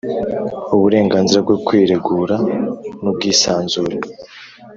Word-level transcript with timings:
Uburenganzira 0.75 1.39
bwo 1.45 1.55
kwiregura 1.65 2.35
n’ubwisanzure 3.01 3.95